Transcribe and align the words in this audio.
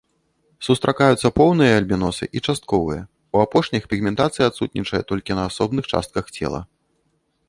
Сустракаюцца 0.67 1.27
поўныя 1.39 1.75
альбіносы 1.81 2.25
і 2.39 2.41
частковыя, 2.53 3.03
у 3.37 3.41
апошніх 3.45 3.83
пігментацыя 3.91 4.47
адсутнічае 4.53 5.01
толькі 5.13 5.31
на 5.41 5.45
асобных 5.51 5.83
частках 5.93 6.25
цела. 6.41 6.61